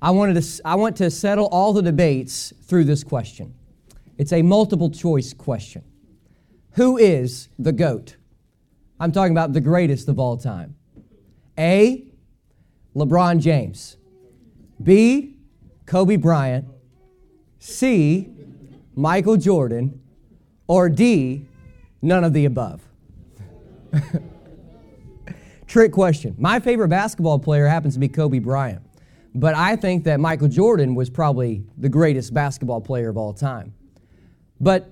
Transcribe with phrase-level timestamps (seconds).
[0.00, 3.54] I, wanted to, I want to settle all the debates through this question.
[4.16, 5.84] It's a multiple choice question.
[6.72, 8.16] Who is the GOAT?
[9.00, 10.76] I'm talking about the greatest of all time.
[11.58, 12.04] A.
[12.94, 13.96] LeBron James.
[14.82, 15.36] B.
[15.86, 16.66] Kobe Bryant.
[17.58, 18.28] C.
[18.94, 20.00] Michael Jordan.
[20.66, 21.46] Or D.
[22.02, 22.82] None of the above.
[25.66, 26.34] Trick question.
[26.38, 28.82] My favorite basketball player happens to be Kobe Bryant.
[29.34, 33.74] But I think that Michael Jordan was probably the greatest basketball player of all time.
[34.60, 34.90] But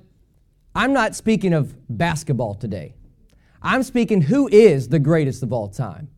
[0.74, 2.94] I'm not speaking of basketball today.
[3.62, 6.08] I'm speaking who is the greatest of all time.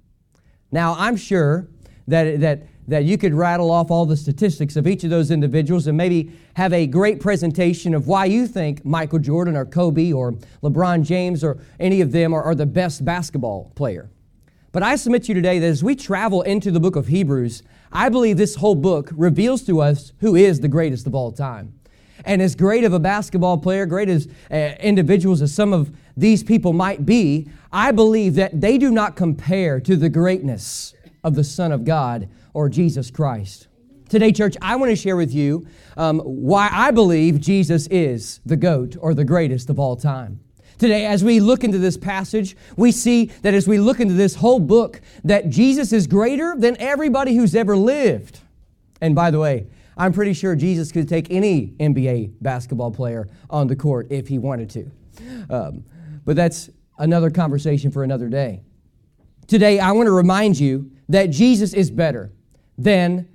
[0.70, 1.68] Now, I'm sure
[2.08, 5.86] that, that, that you could rattle off all the statistics of each of those individuals
[5.86, 10.32] and maybe have a great presentation of why you think Michael Jordan or Kobe or
[10.62, 14.10] LeBron James or any of them are, are the best basketball player.
[14.72, 17.62] But I submit to you today that as we travel into the book of Hebrews,
[17.92, 21.74] I believe this whole book reveals to us who is the greatest of all time.
[22.24, 26.42] And as great of a basketball player, great as uh, individuals as some of these
[26.42, 31.44] people might be, I believe that they do not compare to the greatness of the
[31.44, 33.68] Son of God or Jesus Christ.
[34.08, 35.66] Today, church, I want to share with you
[35.96, 40.40] um, why I believe Jesus is the GOAT or the greatest of all time.
[40.78, 44.36] Today, as we look into this passage, we see that as we look into this
[44.36, 48.40] whole book, that Jesus is greater than everybody who's ever lived.
[49.00, 53.66] And by the way, I'm pretty sure Jesus could take any NBA basketball player on
[53.66, 54.90] the court if he wanted to.
[55.50, 55.84] Um,
[56.24, 58.62] but that's another conversation for another day.
[59.48, 62.32] Today, I want to remind you that Jesus is better
[62.76, 63.28] than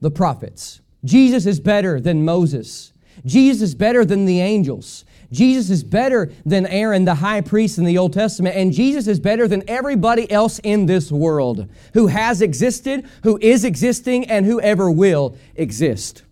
[0.00, 0.80] the prophets.
[1.04, 2.94] Jesus is better than Moses.
[3.26, 5.04] Jesus is better than the angels.
[5.34, 9.20] Jesus is better than Aaron, the high priest in the Old Testament, and Jesus is
[9.20, 14.90] better than everybody else in this world who has existed, who is existing, and whoever
[14.90, 16.22] will exist.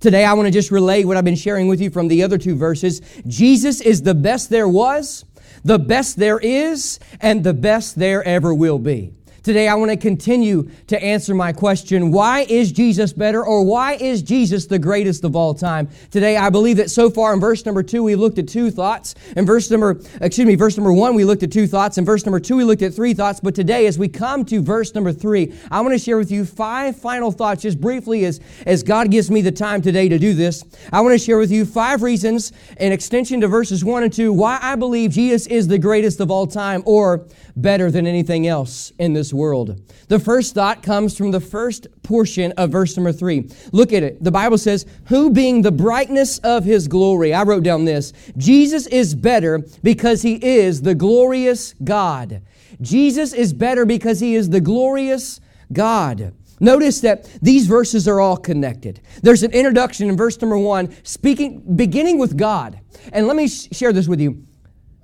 [0.00, 2.38] Today, I want to just relay what I've been sharing with you from the other
[2.38, 3.02] two verses.
[3.26, 5.26] Jesus is the best there was,
[5.62, 9.12] the best there is, and the best there ever will be.
[9.42, 13.94] Today, I want to continue to answer my question why is Jesus better or why
[13.94, 15.88] is Jesus the greatest of all time?
[16.10, 19.14] Today, I believe that so far in verse number two, we looked at two thoughts.
[19.36, 21.96] In verse number, excuse me, verse number one, we looked at two thoughts.
[21.96, 23.40] In verse number two, we looked at three thoughts.
[23.40, 26.44] But today, as we come to verse number three, I want to share with you
[26.44, 30.34] five final thoughts, just briefly, as, as God gives me the time today to do
[30.34, 30.64] this.
[30.92, 34.34] I want to share with you five reasons, in extension to verses one and two,
[34.34, 37.26] why I believe Jesus is the greatest of all time or
[37.56, 39.80] better than anything else in this world.
[40.08, 43.50] The first thought comes from the first portion of verse number three.
[43.72, 44.22] Look at it.
[44.22, 47.32] The Bible says, Who being the brightness of his glory.
[47.34, 52.42] I wrote down this Jesus is better because he is the glorious God.
[52.80, 55.40] Jesus is better because he is the glorious
[55.72, 56.34] God.
[56.62, 59.00] Notice that these verses are all connected.
[59.22, 62.80] There's an introduction in verse number one, speaking, beginning with God.
[63.12, 64.46] And let me share this with you.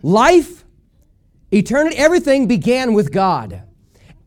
[0.03, 0.67] Life
[1.51, 3.63] Eternity, everything began with God.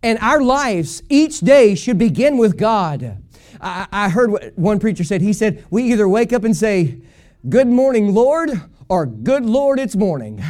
[0.01, 3.21] And our lives each day should begin with God.
[3.59, 5.21] I, I heard what one preacher said.
[5.21, 7.01] He said, We either wake up and say,
[7.47, 8.49] Good morning, Lord,
[8.88, 10.41] or Good Lord, it's morning.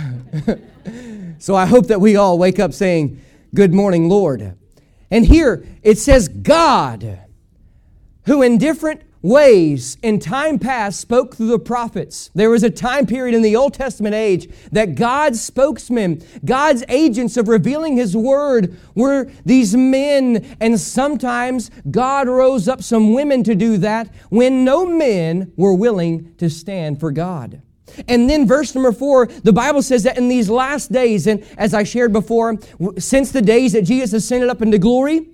[1.40, 3.20] so I hope that we all wake up saying,
[3.56, 4.56] Good morning, Lord.
[5.10, 7.20] And here it says, God,
[8.26, 12.30] who in different ways in time past spoke through the prophets.
[12.34, 17.36] There was a time period in the Old Testament age that God's spokesmen, God's agents
[17.38, 23.56] of revealing His word were these men, and sometimes God rose up some women to
[23.56, 27.62] do that when no men were willing to stand for God.
[28.08, 31.74] And then verse number four, the Bible says that in these last days, and as
[31.74, 32.58] I shared before,
[32.98, 35.28] since the days that Jesus ascended up into glory,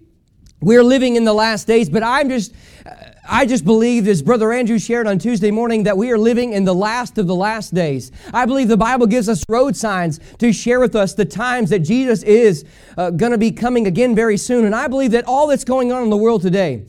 [0.62, 2.54] we're living in the last days, but I'm just,
[2.86, 2.96] uh,
[3.28, 6.64] I just believe, as Brother Andrew shared on Tuesday morning, that we are living in
[6.64, 8.12] the last of the last days.
[8.34, 11.80] I believe the Bible gives us road signs to share with us the times that
[11.80, 12.66] Jesus is
[12.98, 14.66] uh, going to be coming again very soon.
[14.66, 16.86] And I believe that all that's going on in the world today,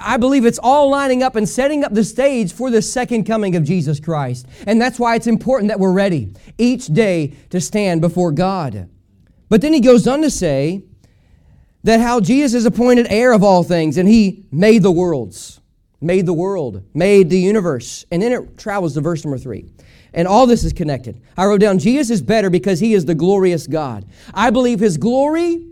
[0.00, 3.56] I believe it's all lining up and setting up the stage for the second coming
[3.56, 4.46] of Jesus Christ.
[4.66, 8.88] And that's why it's important that we're ready each day to stand before God.
[9.48, 10.84] But then he goes on to say
[11.82, 15.59] that how Jesus is appointed heir of all things and he made the worlds.
[16.00, 18.06] Made the world, made the universe.
[18.10, 19.66] And then it travels to verse number three.
[20.12, 21.20] And all this is connected.
[21.36, 24.06] I wrote down Jesus is better because he is the glorious God.
[24.34, 25.66] I believe his glory,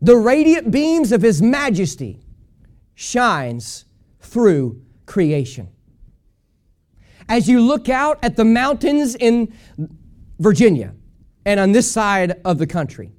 [0.00, 2.20] the radiant beams of his majesty,
[2.94, 3.84] shines
[4.20, 5.68] through creation.
[7.28, 9.52] As you look out at the mountains in
[10.38, 10.94] Virginia
[11.44, 13.12] and on this side of the country,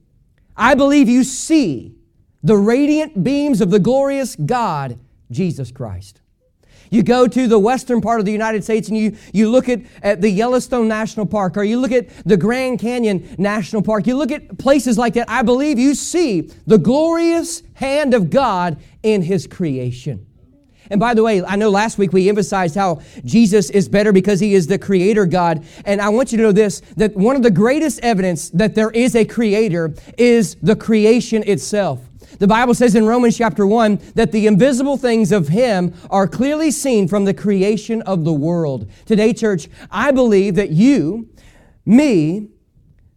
[0.58, 1.96] I believe you see
[2.44, 5.00] the radiant beams of the glorious God,
[5.32, 6.22] Jesus Christ.
[6.92, 9.82] You go to the western part of the United States and you, you look at,
[10.02, 14.08] at the Yellowstone National Park or you look at the Grand Canyon National Park.
[14.08, 15.30] You look at places like that.
[15.30, 20.26] I believe you see the glorious hand of God in His creation.
[20.90, 24.40] And by the way, I know last week we emphasized how Jesus is better because
[24.40, 25.64] he is the creator God.
[25.86, 28.90] And I want you to know this that one of the greatest evidence that there
[28.90, 32.09] is a creator is the creation itself.
[32.38, 36.72] The Bible says in Romans chapter 1 that the invisible things of Him are clearly
[36.72, 38.90] seen from the creation of the world.
[39.06, 41.30] Today, church, I believe that you,
[41.86, 42.50] me,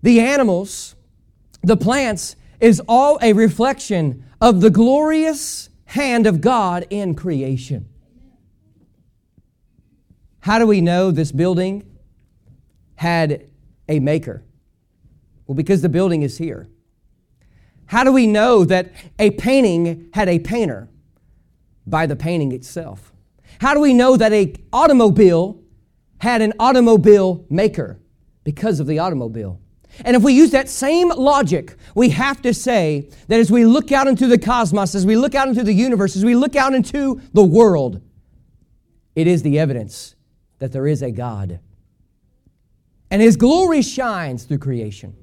[0.03, 0.97] the animals,
[1.62, 7.88] the plants, is all a reflection of the glorious hand of God in creation.
[10.41, 11.85] How do we know this building
[12.97, 13.49] had
[13.88, 14.43] a maker?
[15.47, 16.69] Well, because the building is here.
[17.87, 20.88] How do we know that a painting had a painter?
[21.87, 23.12] By the painting itself.
[23.61, 25.61] How do we know that a automobile
[26.19, 27.99] had an automobile maker?
[28.44, 29.61] Because of the automobile.
[30.05, 33.93] And if we use that same logic, we have to say that as we look
[33.93, 36.73] out into the cosmos, as we look out into the universe, as we look out
[36.73, 38.00] into the world,
[39.14, 40.14] it is the evidence
[40.58, 41.61] that there is a God.
[43.11, 45.14] And His glory shines through creation.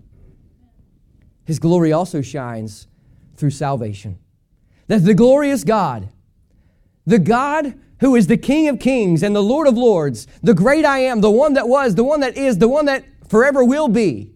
[1.50, 2.86] His glory also shines
[3.36, 4.20] through salvation.
[4.86, 6.10] That the glorious God,
[7.08, 10.86] the God who is the King of kings and the Lord of lords, the great
[10.86, 13.88] I am, the one that was, the one that is, the one that forever will
[13.88, 14.32] be,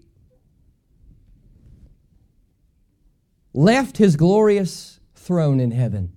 [3.54, 6.14] left his glorious throne in heaven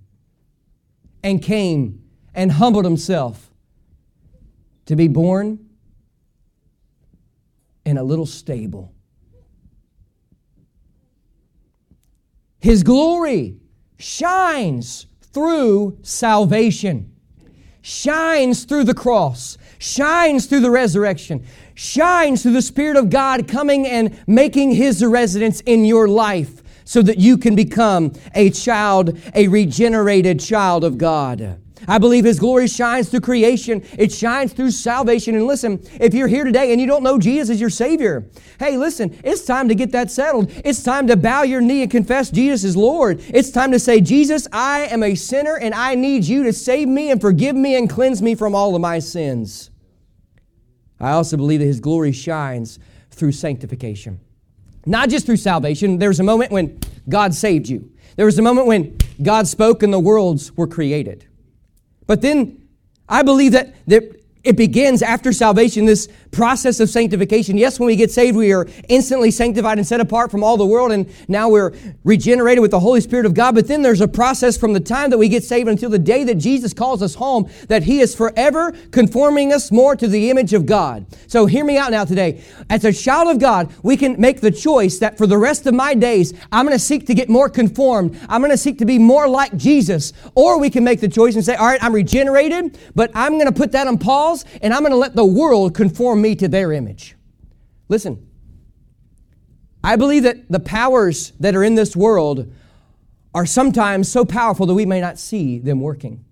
[1.21, 2.01] and came
[2.33, 3.51] and humbled himself
[4.87, 5.59] to be born
[7.85, 8.95] in a little stable
[12.67, 13.55] His glory
[13.97, 17.13] shines through salvation,
[17.81, 23.87] shines through the cross, shines through the resurrection, shines through the Spirit of God coming
[23.87, 29.47] and making His residence in your life so that you can become a child, a
[29.47, 31.61] regenerated child of God.
[31.87, 33.81] I believe His glory shines through creation.
[33.97, 35.35] It shines through salvation.
[35.35, 38.25] And listen, if you're here today and you don't know Jesus as your Savior,
[38.59, 40.51] hey, listen, it's time to get that settled.
[40.65, 43.23] It's time to bow your knee and confess Jesus is Lord.
[43.29, 46.89] It's time to say, Jesus, I am a sinner and I need you to save
[46.89, 49.71] me and forgive me and cleanse me from all of my sins.
[50.99, 52.79] I also believe that His glory shines
[53.11, 54.19] through sanctification.
[54.85, 55.99] Not just through salvation.
[55.99, 57.91] There was a moment when God saved you.
[58.15, 61.27] There was a moment when God spoke and the worlds were created.
[62.07, 62.67] But then
[63.07, 64.16] I believe that, that
[64.47, 67.57] it begins after salvation, this process of sanctification.
[67.57, 70.65] Yes, when we get saved, we are instantly sanctified and set apart from all the
[70.65, 71.73] world, and now we're
[72.05, 73.55] regenerated with the Holy Spirit of God.
[73.55, 76.23] But then there's a process from the time that we get saved until the day
[76.23, 80.53] that Jesus calls us home that He is forever conforming us more to the image
[80.53, 81.05] of God.
[81.27, 82.41] So hear me out now today.
[82.69, 85.73] As a child of God, we can make the choice that for the rest of
[85.73, 88.17] my days, I'm going to seek to get more conformed.
[88.29, 90.13] I'm going to seek to be more like Jesus.
[90.35, 93.47] Or we can make the choice and say, all right, I'm regenerated, but I'm going
[93.47, 96.47] to put that on pause and I'm going to let the world conform me to
[96.47, 97.15] their image.
[97.89, 98.27] Listen,
[99.83, 102.51] I believe that the powers that are in this world
[103.33, 106.25] are sometimes so powerful that we may not see them working.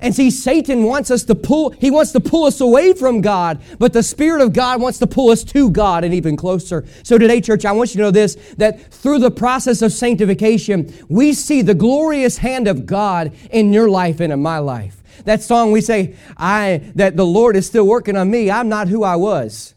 [0.00, 3.60] And see, Satan wants us to pull, he wants to pull us away from God,
[3.78, 6.86] but the Spirit of God wants to pull us to God and even closer.
[7.02, 10.94] So today, church, I want you to know this, that through the process of sanctification,
[11.08, 15.01] we see the glorious hand of God in your life and in my life.
[15.24, 18.50] That song we say, I that the Lord is still working on me.
[18.50, 19.74] I'm not who I was.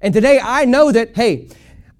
[0.00, 1.48] And today I know that, hey,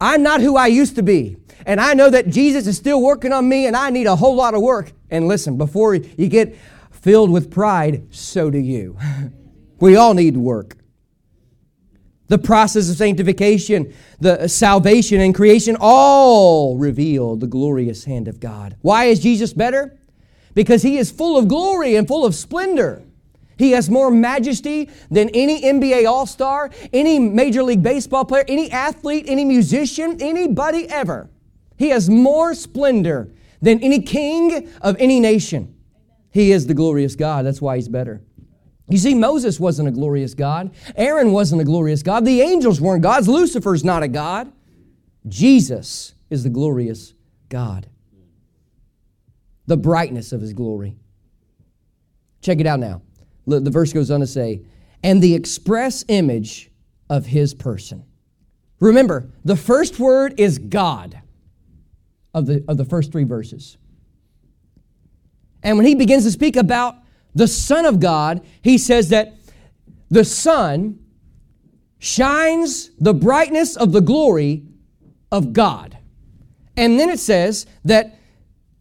[0.01, 1.37] I'm not who I used to be.
[1.65, 4.37] And I know that Jesus is still working on me and I need a whole
[4.37, 4.93] lot of work.
[5.11, 6.57] And listen, before you get
[6.91, 8.97] filled with pride, so do you.
[9.81, 10.77] we all need work.
[12.29, 18.77] The process of sanctification, the salvation and creation all reveal the glorious hand of God.
[18.83, 19.97] Why is Jesus better?
[20.57, 23.03] Because he is full of glory and full of splendor.
[23.59, 28.71] He has more majesty than any NBA All Star, any Major League Baseball player, any
[28.71, 31.29] athlete, any musician, anybody ever.
[31.77, 35.75] He has more splendor than any king of any nation.
[36.31, 37.45] He is the glorious God.
[37.45, 38.23] That's why he's better.
[38.89, 40.71] You see, Moses wasn't a glorious God.
[40.97, 42.25] Aaron wasn't a glorious God.
[42.25, 43.29] The angels weren't gods.
[43.29, 44.51] Lucifer's not a God.
[45.29, 47.13] Jesus is the glorious
[47.51, 47.89] God.
[49.67, 50.97] The brightness of his glory.
[52.41, 53.03] Check it out now.
[53.47, 54.63] The verse goes on to say,
[55.03, 56.71] and the express image
[57.09, 58.05] of his person.
[58.81, 61.21] Remember, the first word is God
[62.35, 63.79] of the, of the first three verses.
[65.63, 66.97] And when he begins to speak about
[67.35, 69.35] the Son of God, he says that
[70.11, 70.99] the Son
[71.99, 74.65] shines the brightness of the glory
[75.33, 75.97] of God.
[76.77, 78.16] And then it says that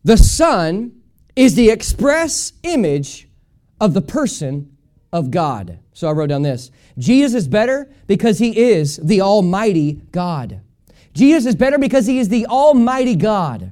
[0.06, 1.02] the Son
[1.36, 3.28] is the express image
[3.82, 4.78] of the person
[5.12, 5.80] of God.
[5.94, 10.62] So I wrote down this Jesus is better because he is the Almighty God.
[11.14, 13.72] Jesus is better because he is the Almighty God.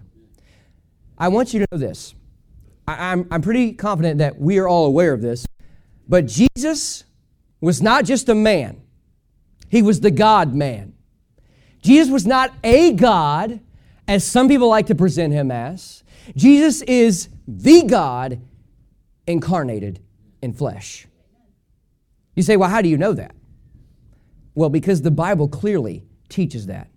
[1.17, 2.15] I want you to know this.
[2.87, 5.45] I, am I'm pretty confident that we are all aware of this,
[6.09, 7.03] but Jesus
[7.61, 8.81] was not just a man,
[9.69, 10.93] he was the God man.
[11.81, 13.59] Jesus was not a God,
[14.07, 16.02] as some people like to present him as.
[16.35, 18.41] Jesus is the God
[19.27, 19.99] incarnated
[20.41, 21.07] in flesh.
[22.35, 23.35] You say, well, how do you know that?
[24.55, 26.89] Well, because the Bible clearly teaches that.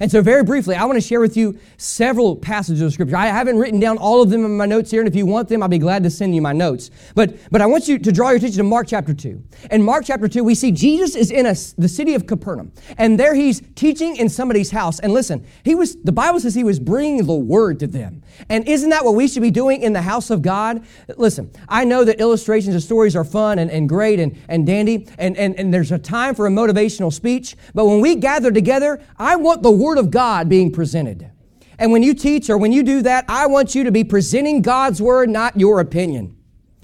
[0.00, 3.16] And so, very briefly, I want to share with you several passages of Scripture.
[3.16, 5.48] I haven't written down all of them in my notes here, and if you want
[5.48, 6.92] them, I'll be glad to send you my notes.
[7.16, 9.42] But, but I want you to draw your attention to Mark chapter 2.
[9.72, 13.18] In Mark chapter 2, we see Jesus is in a, the city of Capernaum, and
[13.18, 15.00] there he's teaching in somebody's house.
[15.00, 18.22] And listen, he was, the Bible says he was bringing the word to them.
[18.48, 20.86] And isn't that what we should be doing in the house of God?
[21.16, 25.08] Listen, I know that illustrations and stories are fun and, and great and, and dandy,
[25.18, 29.02] and, and, and there's a time for a motivational speech, but when we gather together,
[29.16, 31.30] I want the word Word of God being presented.
[31.78, 34.60] And when you teach or when you do that, I want you to be presenting
[34.60, 36.36] God's Word, not your opinion.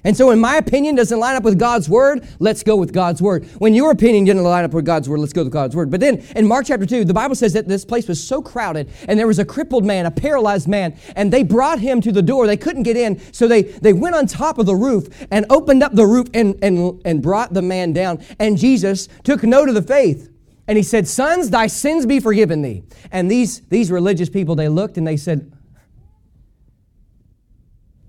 [0.05, 3.21] And so, when my opinion doesn't line up with God's word, let's go with God's
[3.21, 3.47] word.
[3.59, 5.91] When your opinion didn't line up with God's word, let's go with God's word.
[5.91, 8.91] But then in Mark chapter 2, the Bible says that this place was so crowded,
[9.07, 12.23] and there was a crippled man, a paralyzed man, and they brought him to the
[12.23, 12.47] door.
[12.47, 15.83] They couldn't get in, so they, they went on top of the roof and opened
[15.83, 18.23] up the roof and, and, and brought the man down.
[18.39, 20.34] And Jesus took note of the faith.
[20.67, 22.85] And he said, Sons, thy sins be forgiven thee.
[23.13, 25.53] And these, these religious people, they looked and they said,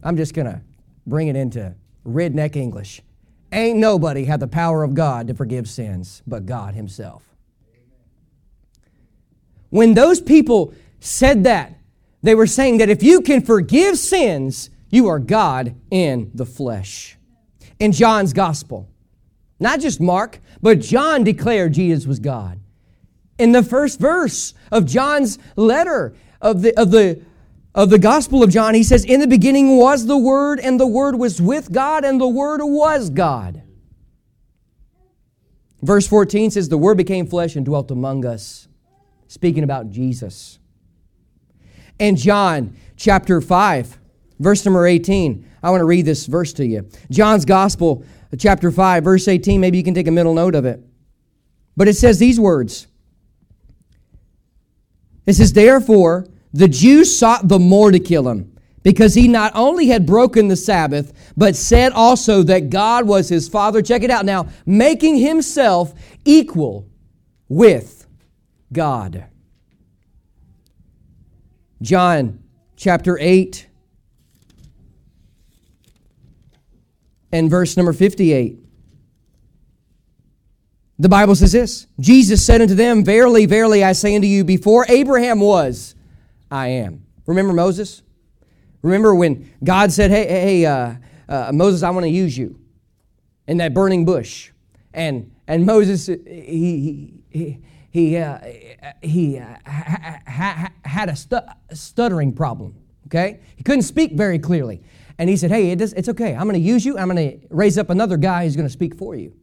[0.03, 0.61] I'm just going to
[1.05, 3.01] bring it into redneck English.
[3.51, 7.23] Ain't nobody had the power of God to forgive sins but God Himself.
[9.69, 11.77] When those people said that,
[12.21, 17.17] they were saying that if you can forgive sins, you are God in the flesh.
[17.79, 18.89] In John's gospel,
[19.59, 22.59] not just Mark, but John declared Jesus was God.
[23.37, 27.21] In the first verse of John's letter of the, of the,
[27.73, 30.87] of the Gospel of John, he says, In the beginning was the Word, and the
[30.87, 33.61] Word was with God, and the Word was God.
[35.81, 38.67] Verse 14 says, The Word became flesh and dwelt among us,
[39.27, 40.59] speaking about Jesus.
[41.99, 43.99] And John chapter 5,
[44.39, 46.89] verse number 18, I want to read this verse to you.
[47.09, 48.05] John's Gospel,
[48.37, 49.61] chapter 5, verse 18.
[49.61, 50.83] Maybe you can take a middle note of it.
[51.77, 52.87] But it says these words
[55.25, 59.87] It says, Therefore, the Jews sought the more to kill him, because he not only
[59.87, 63.81] had broken the Sabbath, but said also that God was his Father.
[63.81, 66.87] Check it out now, making himself equal
[67.49, 68.07] with
[68.71, 69.25] God.
[71.81, 72.39] John
[72.77, 73.64] chapter 8
[77.35, 78.57] and verse number 58.
[80.97, 84.85] The Bible says this Jesus said unto them, Verily, verily, I say unto you, before
[84.87, 85.95] Abraham was,
[86.49, 87.05] I am.
[87.25, 88.01] Remember Moses?
[88.81, 90.95] Remember when God said, Hey, hey uh,
[91.27, 92.59] uh, Moses, I want to use you
[93.47, 94.51] in that burning bush.
[94.93, 98.39] And, and Moses, he, he, he, uh,
[99.01, 101.39] he uh, ha, ha, had a stu-
[101.73, 102.75] stuttering problem,
[103.07, 103.41] okay?
[103.57, 104.81] He couldn't speak very clearly.
[105.17, 106.35] And he said, Hey, it is, it's okay.
[106.35, 106.97] I'm going to use you.
[106.97, 109.33] I'm going to raise up another guy who's going to speak for you.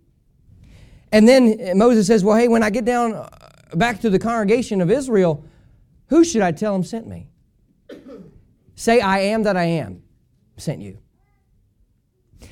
[1.11, 3.29] And then Moses says, Well, hey, when I get down uh,
[3.75, 5.45] back to the congregation of Israel,
[6.09, 7.29] who should I tell him sent me?
[8.75, 10.03] Say, I am that I am
[10.57, 10.99] sent you.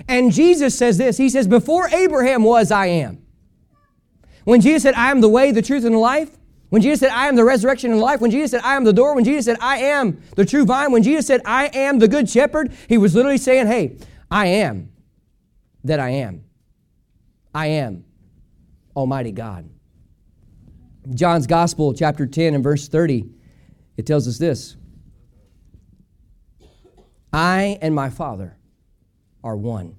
[0.09, 3.25] And Jesus says this He says, Before Abraham was, I am.
[4.45, 6.37] When Jesus said, I am the way, the truth, and the life,
[6.71, 8.93] when Jesus said, I am the resurrection and life, when Jesus said, I am the
[8.93, 12.09] door, when Jesus said, I am the true vine, when Jesus said, I am the
[12.09, 13.97] good shepherd, he was literally saying, Hey,
[14.31, 14.91] I am
[15.85, 16.45] that I am.
[17.55, 18.05] I am
[18.95, 19.69] Almighty God.
[21.13, 23.29] John's Gospel, chapter 10 and verse 30,
[23.97, 24.77] it tells us this
[27.33, 28.57] I and my Father
[29.43, 29.97] are one.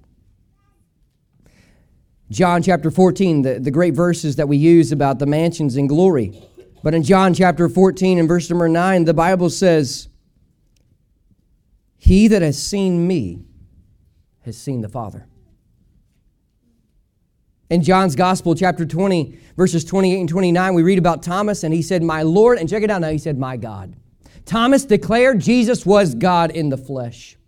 [2.30, 6.42] John chapter 14, the, the great verses that we use about the mansions in glory.
[6.82, 10.08] But in John chapter 14 and verse number 9, the Bible says,
[11.96, 13.44] He that has seen me
[14.40, 15.26] has seen the Father.
[17.70, 21.80] In John's Gospel, chapter 20, verses 28 and 29, we read about Thomas, and he
[21.80, 23.96] said, My Lord, and check it out now, he said, My God.
[24.44, 27.38] Thomas declared Jesus was God in the flesh.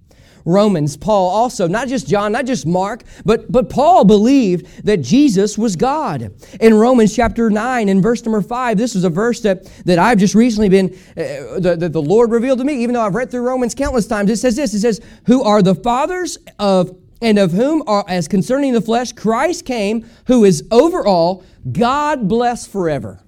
[0.44, 5.56] Romans, Paul also, not just John, not just Mark, but, but Paul believed that Jesus
[5.56, 6.34] was God.
[6.60, 10.18] In Romans chapter 9 and verse number 5, this is a verse that, that I've
[10.18, 13.30] just recently been, uh, that the, the Lord revealed to me, even though I've read
[13.30, 14.30] through Romans countless times.
[14.30, 18.28] It says this, it says, who are the fathers of and of whom are as
[18.28, 23.24] concerning the flesh Christ came, who is over all, God bless forever.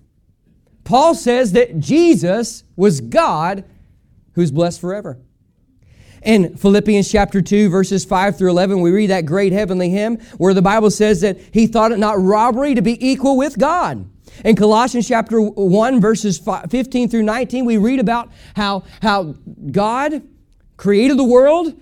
[0.85, 3.65] Paul says that Jesus was God
[4.35, 5.19] who's blessed forever.
[6.26, 10.54] In Philippians chapter 2, verses 5 through 11, we read that great heavenly hymn where
[10.54, 14.11] the Bible says that he thought it not robbery to be equal with God.
[14.45, 19.37] In Colossians chapter 1, verses 15 through 19, we read about how, how
[19.71, 20.21] God
[20.76, 21.80] created the world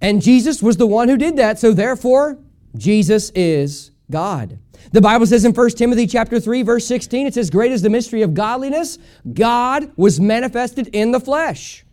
[0.00, 1.58] and Jesus was the one who did that.
[1.58, 2.38] So therefore,
[2.74, 4.58] Jesus is God.
[4.92, 7.90] The Bible says in 1 Timothy chapter 3 verse 16 it says great is the
[7.90, 8.98] mystery of godliness
[9.34, 11.85] God was manifested in the flesh.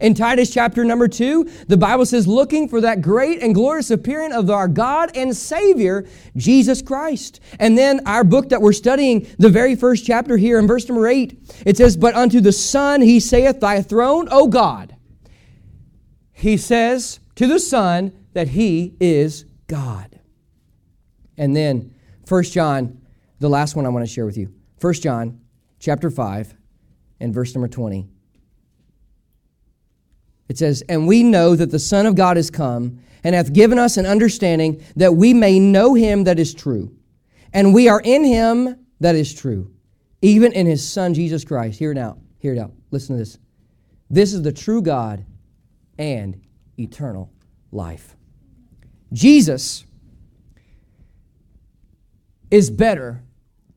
[0.00, 4.32] In Titus chapter number 2, the Bible says, looking for that great and glorious appearing
[4.32, 6.06] of our God and Savior,
[6.36, 7.40] Jesus Christ.
[7.58, 11.06] And then our book that we're studying, the very first chapter here in verse number
[11.06, 14.94] 8, it says, But unto the Son he saith, Thy throne, O God.
[16.32, 20.20] He says to the Son that he is God.
[21.36, 21.94] And then
[22.28, 23.00] 1 John,
[23.38, 24.52] the last one I want to share with you.
[24.80, 25.40] 1 John
[25.78, 26.54] chapter 5
[27.18, 28.08] and verse number 20.
[30.50, 33.78] It says, And we know that the Son of God is come and hath given
[33.78, 36.92] us an understanding that we may know him that is true.
[37.52, 39.70] And we are in him that is true,
[40.22, 41.78] even in his Son Jesus Christ.
[41.78, 42.18] Hear it out.
[42.40, 42.72] Hear it out.
[42.90, 43.38] Listen to this.
[44.10, 45.24] This is the true God
[45.98, 46.40] and
[46.80, 47.30] eternal
[47.70, 48.16] life.
[49.12, 49.84] Jesus
[52.50, 53.22] is better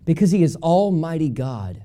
[0.06, 1.84] because he is Almighty God.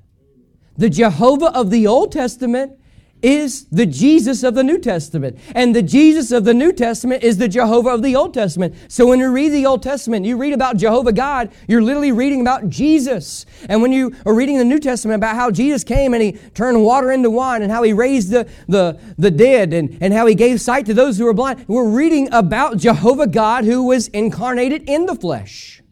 [0.78, 2.77] The Jehovah of the Old Testament
[3.22, 5.38] is the Jesus of the New Testament.
[5.54, 8.74] And the Jesus of the New Testament is the Jehovah of the Old Testament.
[8.88, 12.40] So when you read the Old Testament, you read about Jehovah God, you're literally reading
[12.40, 13.46] about Jesus.
[13.68, 16.82] And when you are reading the New Testament about how Jesus came and he turned
[16.82, 20.34] water into wine and how he raised the, the, the dead and, and how he
[20.34, 24.88] gave sight to those who were blind, we're reading about Jehovah God who was incarnated
[24.88, 25.82] in the flesh.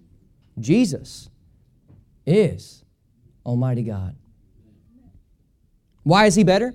[0.59, 1.29] Jesus
[2.25, 2.85] is
[3.45, 4.17] Almighty God.
[6.03, 6.75] Why is he better?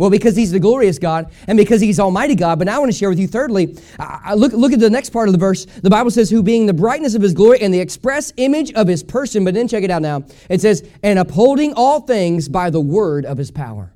[0.00, 2.58] Well, because he's the glorious God and because he's Almighty God.
[2.58, 5.10] But now I want to share with you, thirdly, I look, look at the next
[5.10, 5.66] part of the verse.
[5.66, 8.88] The Bible says, Who being the brightness of his glory and the express image of
[8.88, 9.44] his person.
[9.44, 10.24] But then check it out now.
[10.48, 13.92] It says, And upholding all things by the word of his power.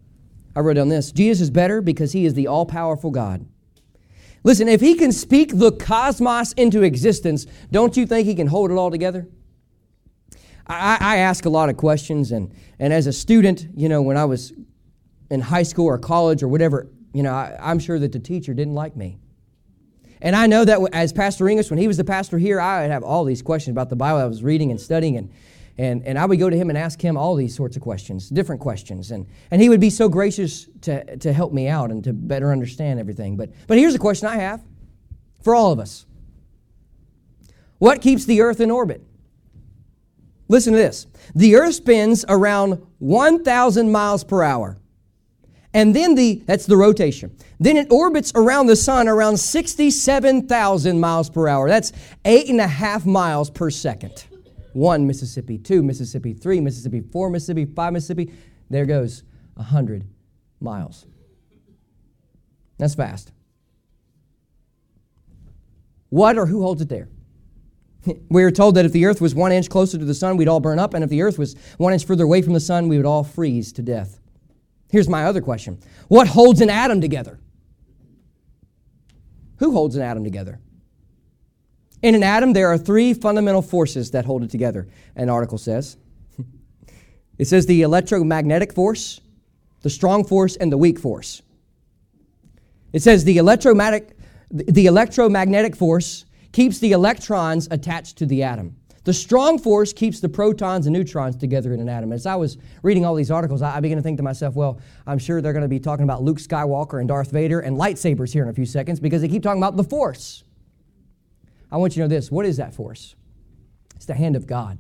[0.55, 3.47] I wrote down this Jesus is better because he is the all powerful God.
[4.43, 8.71] Listen, if he can speak the cosmos into existence, don't you think he can hold
[8.71, 9.27] it all together?
[10.67, 14.19] I, I ask a lot of questions, and, and as a student, you know, when
[14.19, 14.53] I was
[15.35, 18.55] in high school or college or whatever, you know, I, I'm sure that the teacher
[18.55, 19.19] didn't like me.
[20.23, 22.91] And I know that as Pastor Ingus, when he was the pastor here, I would
[22.91, 25.31] have all these questions about the Bible I was reading and studying, and,
[25.77, 28.31] and, and I would go to him and ask him all these sorts of questions,
[28.31, 29.11] different questions.
[29.11, 32.53] And, and he would be so gracious to, to help me out and to better
[32.53, 33.37] understand everything.
[33.37, 34.63] But, but here's a question I have
[35.43, 36.07] for all of us
[37.79, 39.05] What keeps the earth in orbit?
[40.49, 44.79] Listen to this the earth spins around 1,000 miles per hour.
[45.75, 47.37] And then the, that's the rotation.
[47.59, 51.69] Then it orbits around the sun around 67,000 miles per hour.
[51.69, 51.93] That's
[52.25, 54.25] eight and a half miles per second.
[54.73, 58.33] One Mississippi, two Mississippi, three Mississippi, four Mississippi, five Mississippi.
[58.71, 60.05] There goes 100
[60.61, 61.07] miles.
[62.79, 63.33] That's fast.
[66.09, 67.09] What or who holds it there?
[68.29, 70.47] We are told that if the earth was one inch closer to the sun, we'd
[70.47, 72.87] all burn up, and if the earth was one inch further away from the sun,
[72.87, 74.21] we would all freeze to death.
[74.95, 77.41] Here's my other question What holds an atom together?
[79.57, 80.61] Who holds an atom together?
[82.01, 85.97] In an atom, there are three fundamental forces that hold it together, an article says.
[87.39, 89.21] It says the electromagnetic force,
[89.83, 91.43] the strong force, and the weak force.
[92.93, 94.17] It says the electromagnetic,
[94.49, 98.77] the electromagnetic force keeps the electrons attached to the atom.
[99.05, 102.13] The strong force keeps the protons and neutrons together in an atom.
[102.13, 105.19] As I was reading all these articles, I began to think to myself, well, I'm
[105.19, 108.43] sure they're going to be talking about Luke Skywalker and Darth Vader and lightsabers here
[108.43, 110.43] in a few seconds because they keep talking about the force.
[111.71, 113.15] I want you to know this what is that force?
[113.97, 114.79] It's the hand of God.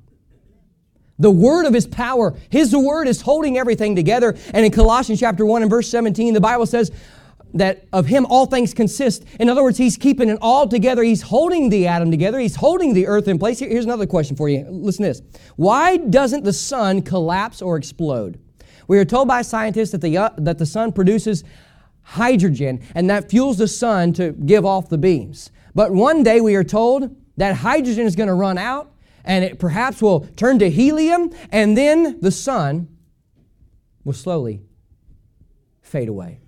[1.19, 4.37] The word of his power, his word is holding everything together.
[4.53, 6.91] And in Colossians chapter 1 and verse 17, the Bible says,
[7.55, 9.25] that of him all things consist.
[9.41, 11.03] In other words, he's keeping it all together.
[11.03, 12.39] He's holding the atom together.
[12.39, 13.61] He's holding the earth in place.
[13.61, 14.67] Here's another question for you.
[14.69, 15.23] Listen to this.
[15.57, 18.41] Why doesn't the sun collapse or explode?
[18.89, 21.45] We are told by scientists that the, uh, that the sun produces
[22.03, 25.51] hydrogen and that fuels the sun to give off the beams.
[25.75, 28.93] But one day we are told that hydrogen is going to run out
[29.25, 32.89] and it perhaps will turn to helium and then the sun
[34.05, 34.63] will slowly
[35.83, 36.41] fade away.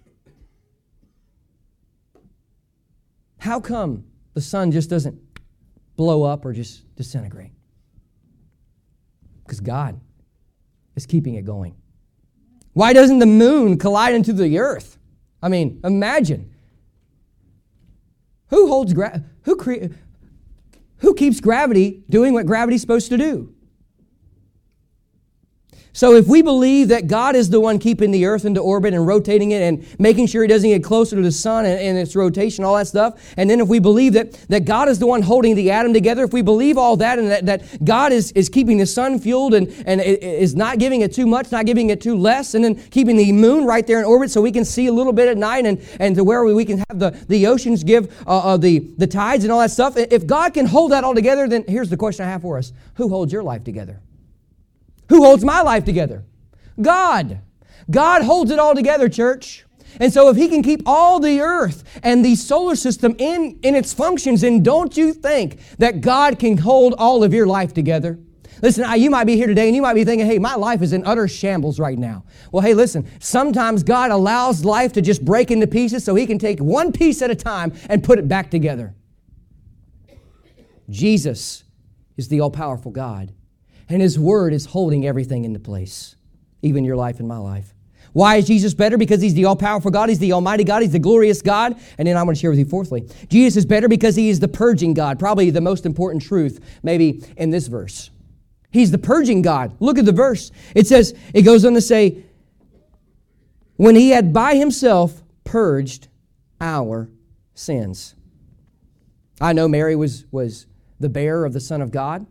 [3.39, 5.19] How come the sun just doesn't
[5.97, 7.53] blow up or just disintegrate?
[9.45, 10.01] Because God
[10.95, 11.75] is keeping it going.
[12.73, 14.99] Why doesn't the moon collide into the earth?
[15.43, 16.53] I mean, imagine.
[18.49, 19.87] Who holds gra- who cre-
[20.99, 23.55] who keeps gravity doing what gravity's supposed to do?
[25.97, 29.07] So if we believe that God is the one keeping the earth into orbit and
[29.07, 32.15] rotating it and making sure it doesn't get closer to the sun and, and, its
[32.15, 35.23] rotation, all that stuff, and then if we believe that, that God is the one
[35.23, 38.51] holding the atom together, if we believe all that and that, that God is, is
[38.51, 42.03] keeping the sun fueled and, and is not giving it too much, not giving it
[42.03, 44.89] too less, and then keeping the moon right there in orbit so we can see
[44.89, 47.83] a little bit at night and, and to where we can have the, the oceans
[47.83, 49.97] give uh, uh, the, the tides and all that stuff.
[49.97, 52.75] If God can hold that all together, then here's the question I have for us.
[52.97, 53.99] Who holds your life together?
[55.09, 56.25] Who holds my life together?
[56.81, 57.41] God.
[57.91, 59.65] God holds it all together, church.
[60.01, 63.75] And so, if He can keep all the earth and the solar system in, in
[63.75, 68.19] its functions, then don't you think that God can hold all of your life together?
[68.63, 70.95] Listen, you might be here today and you might be thinking, hey, my life is
[70.95, 72.25] in utter shambles right now.
[72.53, 76.39] Well, hey, listen, sometimes God allows life to just break into pieces so He can
[76.39, 78.95] take one piece at a time and put it back together.
[80.89, 81.65] Jesus
[82.17, 83.33] is the all powerful God
[83.89, 86.17] and His Word is holding everything into place,
[86.63, 87.73] even your life and my life.
[88.13, 88.97] Why is Jesus better?
[88.97, 91.79] Because He's the all powerful God, He's the Almighty God, He's the glorious God.
[91.99, 94.41] And then I'm going to share with you, fourthly, Jesus is better because He is
[94.41, 98.11] the purging God, probably the most important truth, maybe in this verse.
[98.71, 99.77] He's the purging God.
[99.81, 100.51] Look at the verse.
[100.75, 102.25] It says, it goes on to say,
[103.77, 106.09] when He had by Himself purged
[106.61, 107.11] our
[107.55, 108.15] sins.
[109.41, 110.67] I know Mary was, was
[110.99, 112.27] the bearer of the Son of God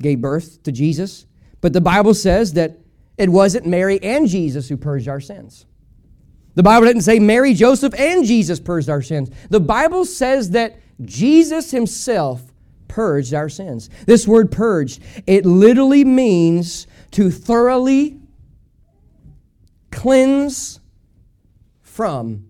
[0.00, 1.26] gave birth to Jesus.
[1.60, 2.78] But the Bible says that
[3.16, 5.66] it wasn't Mary and Jesus who purged our sins.
[6.54, 9.30] The Bible didn't say Mary, Joseph, and Jesus purged our sins.
[9.50, 12.42] The Bible says that Jesus himself
[12.88, 13.90] purged our sins.
[14.06, 18.20] This word purged, it literally means to thoroughly
[19.90, 20.80] cleanse
[21.82, 22.46] from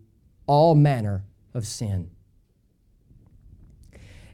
[0.46, 2.10] all manner of sin.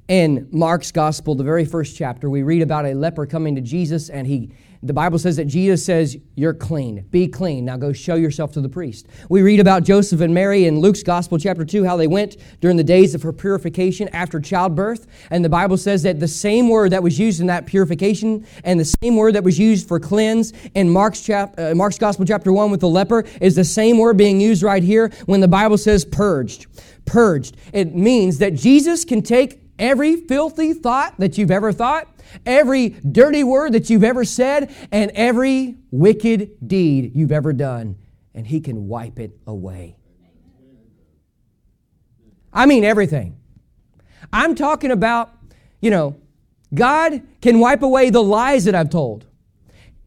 [0.07, 4.11] In Mark's gospel, the very first chapter, we read about a leper coming to Jesus,
[4.11, 4.51] and he,
[4.83, 7.07] the Bible says that Jesus says, You're clean.
[7.11, 7.65] Be clean.
[7.65, 9.07] Now go show yourself to the priest.
[9.31, 12.77] We read about Joseph and Mary in Luke's gospel, chapter 2, how they went during
[12.77, 15.07] the days of her purification after childbirth.
[15.31, 18.79] And the Bible says that the same word that was used in that purification and
[18.79, 22.53] the same word that was used for cleanse in Mark's, chap, uh, Mark's gospel, chapter
[22.53, 25.79] 1, with the leper is the same word being used right here when the Bible
[25.79, 26.67] says purged.
[27.07, 27.57] Purged.
[27.73, 32.09] It means that Jesus can take every filthy thought that you've ever thought,
[32.45, 37.97] every dirty word that you've ever said, and every wicked deed you've ever done,
[38.35, 39.97] and He can wipe it away.
[42.53, 43.37] I mean, everything.
[44.33, 45.33] I'm talking about,
[45.81, 46.17] you know,
[46.73, 49.27] God can wipe away the lies that I've told.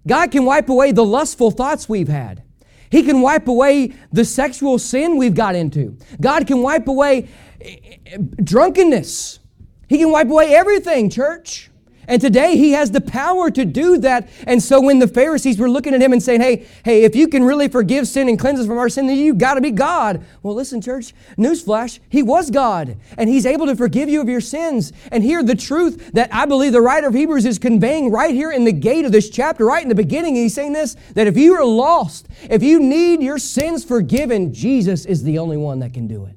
[0.05, 2.43] God can wipe away the lustful thoughts we've had.
[2.89, 5.97] He can wipe away the sexual sin we've got into.
[6.21, 7.27] God can wipe away
[7.59, 7.75] eh,
[8.05, 9.39] eh, drunkenness.
[9.87, 11.69] He can wipe away everything, church.
[12.07, 14.29] And today he has the power to do that.
[14.47, 17.27] And so when the Pharisees were looking at him and saying, Hey, hey, if you
[17.27, 19.71] can really forgive sin and cleanse us from our sin, then you've got to be
[19.71, 20.25] God.
[20.41, 22.95] Well, listen, church, newsflash, he was God.
[23.17, 24.93] And he's able to forgive you of your sins.
[25.11, 28.51] And here the truth that I believe the writer of Hebrews is conveying right here
[28.51, 31.35] in the gate of this chapter, right in the beginning, he's saying this that if
[31.35, 35.93] you are lost, if you need your sins forgiven, Jesus is the only one that
[35.93, 36.36] can do it.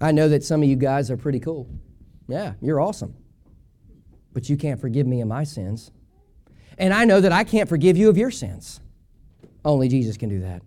[0.00, 1.68] I know that some of you guys are pretty cool.
[2.28, 3.14] Yeah, you're awesome.
[4.32, 5.90] But you can't forgive me of my sins.
[6.76, 8.80] And I know that I can't forgive you of your sins.
[9.64, 10.62] Only Jesus can do that.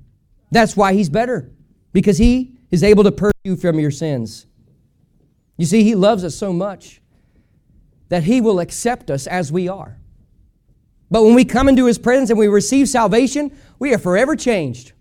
[0.51, 1.51] That's why he's better,
[1.93, 4.47] because he is able to purge you from your sins.
[5.57, 7.01] You see, He loves us so much
[8.09, 9.99] that He will accept us as we are.
[11.11, 14.93] But when we come into His presence and we receive salvation, we are forever changed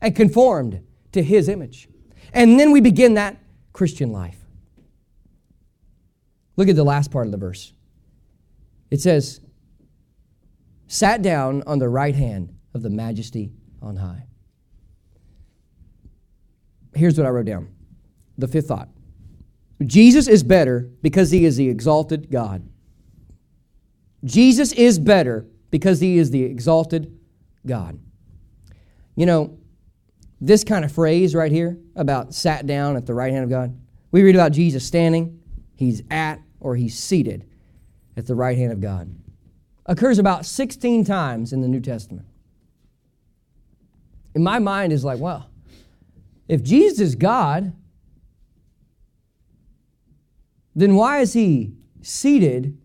[0.00, 0.80] and conformed
[1.12, 1.88] to His image.
[2.32, 3.36] And then we begin that
[3.74, 4.38] Christian life.
[6.56, 7.74] Look at the last part of the verse.
[8.90, 9.40] It says,
[10.86, 14.26] sat down on the right hand of the majesty on high.
[16.94, 17.68] Here's what I wrote down
[18.38, 18.88] the fifth thought
[19.84, 22.66] Jesus is better because he is the exalted God.
[24.24, 27.18] Jesus is better because he is the exalted
[27.66, 27.98] God.
[29.16, 29.58] You know,
[30.46, 33.76] this kind of phrase right here about sat down at the right hand of God,
[34.10, 35.40] we read about Jesus standing,
[35.74, 37.48] he's at or he's seated
[38.16, 39.14] at the right hand of God.
[39.86, 42.26] Occurs about 16 times in the New Testament.
[44.34, 45.48] In my mind is like, well,
[46.48, 47.72] if Jesus is God,
[50.74, 52.76] then why is he seated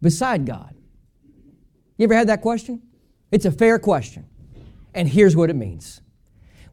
[0.00, 0.74] beside God?
[1.96, 2.82] You ever had that question?
[3.32, 4.26] It's a fair question.
[4.94, 6.00] And here's what it means.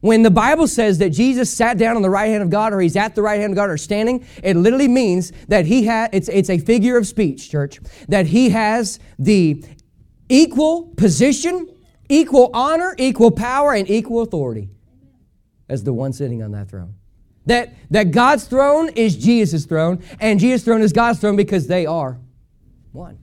[0.04, 2.80] When the Bible says that Jesus sat down on the right hand of God or
[2.82, 6.10] he's at the right hand of God or standing, it literally means that he had,
[6.12, 9.64] it's, it's a figure of speech, church, that he has the
[10.28, 11.74] equal position,
[12.10, 14.68] equal honor, equal power, and equal authority
[15.70, 16.96] as the one sitting on that throne.
[17.46, 21.86] That, that God's throne is Jesus' throne, and Jesus' throne is God's throne because they
[21.86, 22.20] are
[22.92, 23.20] one.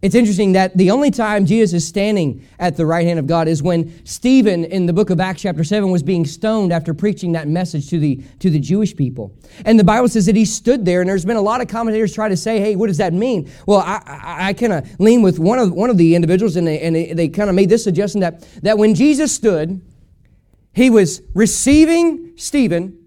[0.00, 3.48] It's interesting that the only time Jesus is standing at the right hand of God
[3.48, 7.32] is when Stephen in the book of Acts chapter 7 was being stoned after preaching
[7.32, 9.34] that message to the, to the Jewish people.
[9.64, 12.14] And the Bible says that he stood there, and there's been a lot of commentators
[12.14, 13.50] try to say, hey, what does that mean?
[13.66, 16.64] Well, I, I, I kind of lean with one of, one of the individuals, and
[16.64, 19.80] they, and they, they kind of made this suggestion that, that when Jesus stood,
[20.74, 22.97] he was receiving Stephen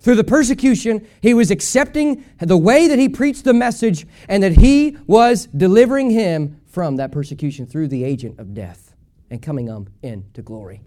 [0.00, 4.52] through the persecution, he was accepting the way that he preached the message and that
[4.52, 8.94] he was delivering him from that persecution through the agent of death
[9.30, 10.80] and coming up into glory.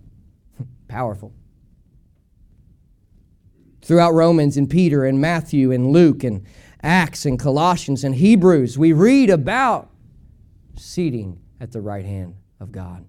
[0.88, 1.32] Powerful.
[3.84, 6.46] Throughout Romans and Peter and Matthew and Luke and
[6.82, 9.92] Acts and Colossians and Hebrews, we read about
[10.76, 13.06] seating at the right hand of God.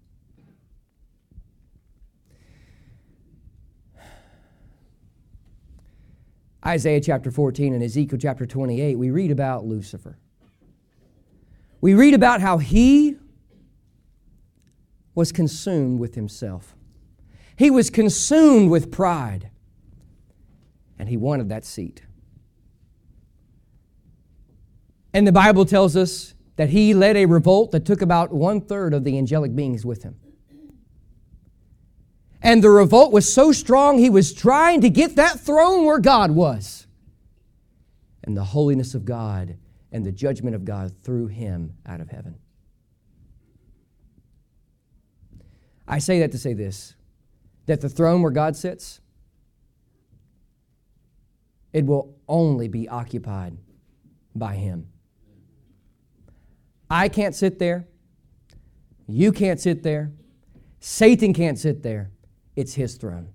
[6.66, 10.18] Isaiah chapter 14 and Ezekiel chapter 28, we read about Lucifer.
[11.80, 13.16] We read about how he
[15.14, 16.74] was consumed with himself.
[17.56, 19.50] He was consumed with pride,
[20.98, 22.02] and he wanted that seat.
[25.12, 28.94] And the Bible tells us that he led a revolt that took about one third
[28.94, 30.16] of the angelic beings with him.
[32.44, 36.30] And the revolt was so strong, he was trying to get that throne where God
[36.30, 36.86] was.
[38.22, 39.56] And the holiness of God
[39.90, 42.36] and the judgment of God threw him out of heaven.
[45.88, 46.94] I say that to say this
[47.64, 49.00] that the throne where God sits,
[51.72, 53.56] it will only be occupied
[54.34, 54.88] by him.
[56.90, 57.88] I can't sit there.
[59.06, 60.12] You can't sit there.
[60.78, 62.10] Satan can't sit there.
[62.56, 63.28] It's his throne.